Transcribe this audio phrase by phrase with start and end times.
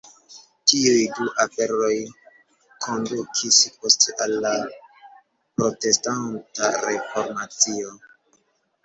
[0.69, 1.91] Tiuj du aferoj
[2.85, 4.55] kondukis poste al la
[5.59, 7.93] Protestanta Reformacio.